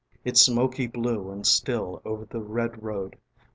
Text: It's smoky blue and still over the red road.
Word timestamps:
It's 0.25 0.41
smoky 0.41 0.87
blue 0.87 1.29
and 1.29 1.45
still 1.45 2.01
over 2.03 2.25
the 2.25 2.41
red 2.41 2.81
road. 2.81 3.17